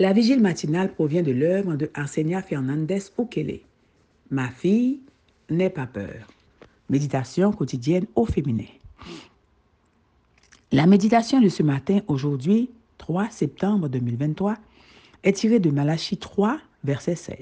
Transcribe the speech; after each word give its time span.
La 0.00 0.12
vigile 0.12 0.40
matinale 0.40 0.92
provient 0.92 1.22
de 1.22 1.32
l'œuvre 1.32 1.74
de 1.74 1.90
Arsenia 1.92 2.40
Fernandez 2.40 3.00
Ukele. 3.18 3.62
Ma 4.30 4.48
fille, 4.48 5.00
n'aie 5.50 5.70
pas 5.70 5.86
peur. 5.86 6.28
Méditation 6.88 7.50
quotidienne 7.50 8.06
au 8.14 8.24
féminin. 8.24 8.68
La 10.70 10.86
méditation 10.86 11.40
de 11.40 11.48
ce 11.48 11.64
matin, 11.64 11.98
aujourd'hui, 12.06 12.70
3 12.98 13.28
septembre 13.30 13.88
2023, 13.88 14.54
est 15.24 15.32
tirée 15.32 15.58
de 15.58 15.70
Malachie 15.70 16.16
3, 16.16 16.60
verset 16.84 17.16
16. 17.16 17.36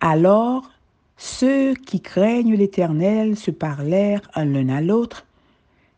Alors, 0.00 0.70
ceux 1.16 1.72
qui 1.72 2.02
craignent 2.02 2.56
l'Éternel 2.56 3.38
se 3.38 3.50
parlèrent 3.50 4.28
l'un 4.36 4.68
à 4.68 4.82
l'autre. 4.82 5.24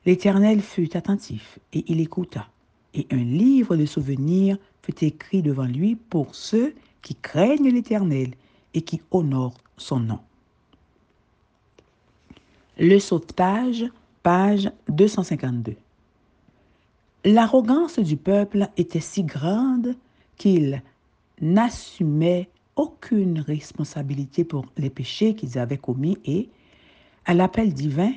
L'Éternel 0.06 0.60
fut 0.60 0.96
attentif 0.96 1.58
et 1.72 1.84
il 1.88 2.00
écouta, 2.00 2.46
et 2.92 3.08
un 3.10 3.16
livre 3.16 3.76
de 3.76 3.86
souvenirs 3.86 4.58
fut 4.84 5.02
écrit 5.02 5.40
devant 5.40 5.64
lui 5.64 5.96
pour 5.96 6.34
ceux 6.34 6.74
qui 7.00 7.14
craignent 7.14 7.70
l'Éternel 7.70 8.34
et 8.74 8.82
qui 8.82 9.00
honorent 9.10 9.56
son 9.78 9.98
nom. 9.98 10.20
Le 12.78 12.98
sauvetage, 12.98 13.86
page 14.22 14.70
252. 14.88 15.76
L'arrogance 17.24 17.98
du 17.98 18.16
peuple 18.16 18.68
était 18.76 19.00
si 19.00 19.22
grande 19.22 19.94
qu'il 20.36 20.82
n'assumait 21.40 22.50
aucune 22.76 23.40
responsabilité 23.40 24.44
pour 24.44 24.66
les 24.76 24.90
péchés 24.90 25.34
qu'ils 25.34 25.58
avaient 25.58 25.78
commis 25.78 26.18
et, 26.26 26.50
à 27.24 27.32
l'appel 27.32 27.72
divin, 27.72 28.12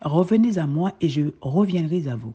revenez 0.00 0.58
à 0.58 0.66
moi 0.66 0.94
et 1.00 1.08
je 1.08 1.30
reviendrai 1.40 2.08
à 2.08 2.16
vous. 2.16 2.32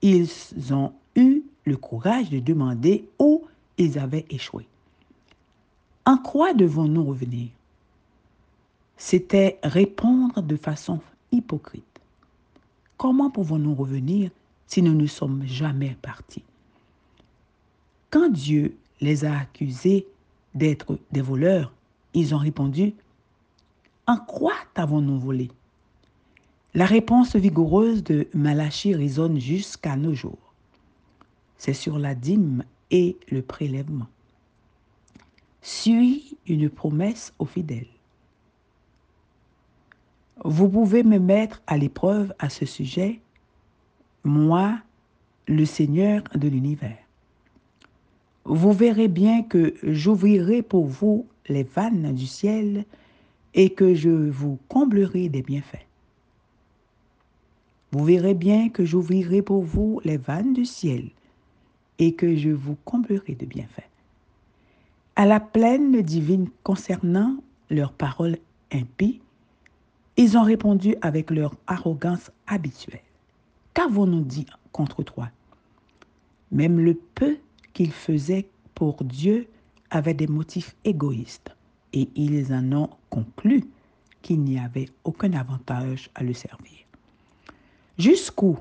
Ils 0.00 0.30
ont 0.72 0.92
eu 1.16 1.42
le 1.64 1.76
courage 1.76 2.30
de 2.30 2.38
demander 2.38 3.08
où 3.18 3.44
ils 3.78 3.98
avaient 3.98 4.26
échoué. 4.30 4.66
En 6.04 6.16
quoi 6.16 6.54
devons-nous 6.54 7.04
revenir? 7.04 7.48
C'était 8.96 9.58
répondre 9.62 10.42
de 10.42 10.56
façon 10.56 11.00
hypocrite. 11.32 11.84
Comment 12.96 13.30
pouvons-nous 13.30 13.74
revenir 13.74 14.30
si 14.66 14.82
nous 14.82 14.94
ne 14.94 15.06
sommes 15.06 15.46
jamais 15.46 15.96
partis? 16.02 16.44
Quand 18.10 18.28
Dieu 18.28 18.76
les 19.00 19.24
a 19.24 19.38
accusés 19.38 20.06
d'être 20.54 20.98
des 21.12 21.22
voleurs, 21.22 21.72
ils 22.12 22.34
ont 22.34 22.38
répondu, 22.38 22.92
En 24.06 24.16
quoi 24.16 24.54
t'avons-nous 24.74 25.18
volé 25.18 25.48
La 26.74 26.86
réponse 26.86 27.36
vigoureuse 27.36 28.02
de 28.02 28.28
Malachie 28.34 28.94
résonne 28.94 29.38
jusqu'à 29.38 29.96
nos 29.96 30.12
jours 30.12 30.49
c'est 31.60 31.74
sur 31.74 31.98
la 31.98 32.14
dîme 32.14 32.64
et 32.90 33.18
le 33.30 33.42
prélèvement. 33.42 34.06
Suis 35.60 36.38
une 36.46 36.70
promesse 36.70 37.34
aux 37.38 37.44
fidèles. 37.44 37.92
Vous 40.42 40.70
pouvez 40.70 41.02
me 41.02 41.18
mettre 41.18 41.60
à 41.66 41.76
l'épreuve 41.76 42.32
à 42.38 42.48
ce 42.48 42.64
sujet, 42.64 43.20
moi, 44.24 44.78
le 45.48 45.66
Seigneur 45.66 46.22
de 46.34 46.48
l'univers. 46.48 46.96
Vous 48.46 48.72
verrez 48.72 49.08
bien 49.08 49.42
que 49.42 49.74
j'ouvrirai 49.82 50.62
pour 50.62 50.86
vous 50.86 51.26
les 51.46 51.64
vannes 51.64 52.14
du 52.14 52.26
ciel 52.26 52.86
et 53.52 53.68
que 53.68 53.94
je 53.94 54.30
vous 54.30 54.58
comblerai 54.68 55.28
des 55.28 55.42
bienfaits. 55.42 55.86
Vous 57.92 58.02
verrez 58.02 58.34
bien 58.34 58.70
que 58.70 58.86
j'ouvrirai 58.86 59.42
pour 59.42 59.62
vous 59.62 60.00
les 60.04 60.16
vannes 60.16 60.54
du 60.54 60.64
ciel 60.64 61.10
et 62.00 62.14
que 62.14 62.34
je 62.34 62.48
vous 62.48 62.76
comblerai 62.84 63.34
de 63.34 63.46
bienfaits. 63.46 63.88
À 65.14 65.26
la 65.26 65.38
plaine 65.38 66.00
divine 66.00 66.48
concernant 66.64 67.36
leurs 67.68 67.92
paroles 67.92 68.38
impies, 68.72 69.20
ils 70.16 70.36
ont 70.36 70.42
répondu 70.42 70.96
avec 71.02 71.30
leur 71.30 71.54
arrogance 71.66 72.32
habituelle. 72.46 73.02
Qu'avons-nous 73.74 74.22
dit 74.22 74.46
contre 74.72 75.02
toi? 75.02 75.28
Même 76.50 76.80
le 76.80 76.94
peu 76.94 77.36
qu'ils 77.74 77.92
faisaient 77.92 78.48
pour 78.74 79.04
Dieu 79.04 79.46
avait 79.90 80.14
des 80.14 80.26
motifs 80.26 80.74
égoïstes 80.84 81.54
et 81.92 82.08
ils 82.14 82.52
en 82.52 82.72
ont 82.72 82.90
conclu 83.10 83.64
qu'il 84.22 84.40
n'y 84.40 84.58
avait 84.58 84.88
aucun 85.04 85.32
avantage 85.34 86.10
à 86.14 86.22
le 86.22 86.32
servir. 86.32 86.78
Jusqu'où 87.98 88.58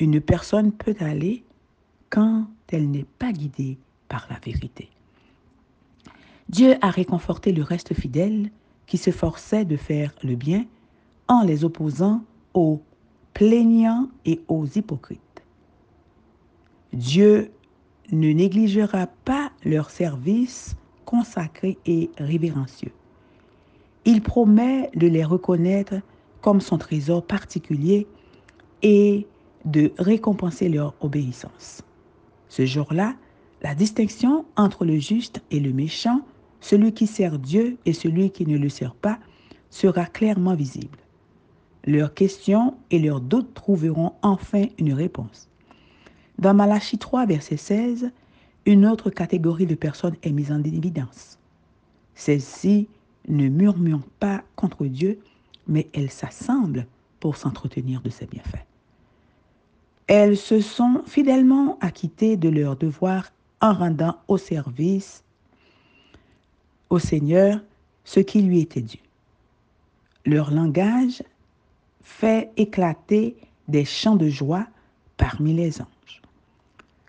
une 0.00 0.20
personne 0.20 0.72
peut 0.72 0.96
aller 1.00 1.44
quand 2.10 2.46
elle 2.68 2.90
n'est 2.90 3.06
pas 3.18 3.32
guidée 3.32 3.78
par 4.08 4.26
la 4.30 4.38
vérité. 4.38 4.90
Dieu 6.48 6.74
a 6.82 6.90
réconforté 6.90 7.52
le 7.52 7.62
reste 7.62 7.94
fidèle 7.94 8.50
qui 8.86 8.98
se 8.98 9.10
forçait 9.10 9.64
de 9.64 9.76
faire 9.76 10.12
le 10.22 10.34
bien 10.34 10.66
en 11.28 11.42
les 11.42 11.64
opposant 11.64 12.22
aux 12.52 12.82
plaignants 13.32 14.08
et 14.24 14.40
aux 14.48 14.66
hypocrites. 14.66 15.20
Dieu 16.92 17.50
ne 18.12 18.32
négligera 18.32 19.06
pas 19.24 19.50
leur 19.64 19.90
service 19.90 20.76
consacré 21.04 21.78
et 21.86 22.10
révérencieux. 22.18 22.92
Il 24.04 24.20
promet 24.20 24.90
de 24.94 25.06
les 25.06 25.24
reconnaître 25.24 25.94
comme 26.40 26.60
son 26.60 26.76
trésor 26.76 27.24
particulier 27.24 28.06
et 28.82 29.26
de 29.64 29.92
récompenser 29.98 30.68
leur 30.68 30.94
obéissance. 31.00 31.82
Ce 32.48 32.66
jour-là, 32.66 33.14
la 33.62 33.74
distinction 33.74 34.44
entre 34.56 34.84
le 34.84 34.98
juste 34.98 35.42
et 35.50 35.60
le 35.60 35.72
méchant, 35.72 36.20
celui 36.60 36.92
qui 36.92 37.06
sert 37.06 37.38
Dieu 37.38 37.78
et 37.86 37.92
celui 37.92 38.30
qui 38.30 38.46
ne 38.46 38.58
le 38.58 38.68
sert 38.68 38.94
pas, 38.94 39.18
sera 39.70 40.04
clairement 40.04 40.54
visible. 40.54 40.98
Leurs 41.86 42.14
questions 42.14 42.76
et 42.90 42.98
leurs 42.98 43.20
doutes 43.20 43.54
trouveront 43.54 44.12
enfin 44.22 44.66
une 44.78 44.92
réponse. 44.92 45.48
Dans 46.38 46.54
Malachie 46.54 46.98
3, 46.98 47.26
verset 47.26 47.56
16, 47.56 48.10
une 48.66 48.86
autre 48.86 49.10
catégorie 49.10 49.66
de 49.66 49.74
personnes 49.74 50.16
est 50.22 50.32
mise 50.32 50.52
en 50.52 50.62
évidence. 50.62 51.38
Celles-ci 52.14 52.88
ne 53.28 53.48
murmurent 53.48 54.08
pas 54.20 54.42
contre 54.56 54.86
Dieu, 54.86 55.18
mais 55.66 55.88
elles 55.92 56.10
s'assemblent 56.10 56.86
pour 57.20 57.36
s'entretenir 57.36 58.00
de 58.00 58.10
ses 58.10 58.26
bienfaits. 58.26 58.66
Elles 60.06 60.36
se 60.36 60.60
sont 60.60 61.02
fidèlement 61.06 61.78
acquittées 61.80 62.36
de 62.36 62.48
leur 62.48 62.76
devoir 62.76 63.30
en 63.60 63.72
rendant 63.72 64.16
au 64.28 64.36
service 64.36 65.24
au 66.90 66.98
Seigneur 66.98 67.60
ce 68.04 68.20
qui 68.20 68.42
lui 68.42 68.60
était 68.60 68.82
dû. 68.82 68.98
Leur 70.26 70.50
langage 70.50 71.22
fait 72.02 72.50
éclater 72.56 73.36
des 73.68 73.84
chants 73.84 74.16
de 74.16 74.28
joie 74.28 74.66
parmi 75.16 75.54
les 75.54 75.80
anges. 75.80 76.22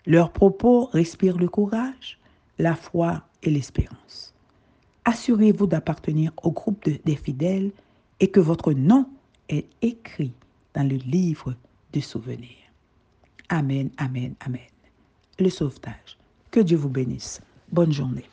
Leurs 0.06 0.32
propos 0.32 0.86
respirent 0.86 1.38
le 1.38 1.50
courage, 1.50 2.20
la 2.60 2.76
foi 2.76 3.24
et 3.44 3.50
l'espérance. 3.50 4.34
Assurez-vous 5.04 5.68
d'appartenir 5.68 6.32
au 6.44 6.52
groupe 6.52 6.88
des 6.88 7.16
fidèles 7.16 7.72
et 8.20 8.30
que 8.30 8.40
votre 8.40 8.72
nom 8.72 9.08
est 9.50 9.68
écrit 9.82 10.32
dans 10.74 10.88
le 10.88 10.96
livre 10.96 11.56
de 11.94 12.00
souvenirs. 12.00 12.65
Amen, 13.50 13.92
amen, 13.98 14.36
amen. 14.46 14.62
Le 15.40 15.50
sauvetage. 15.50 16.18
Que 16.52 16.62
Dieu 16.62 16.78
vous 16.78 16.90
bénisse. 16.90 17.42
Bonne 17.72 17.92
journée. 17.92 18.26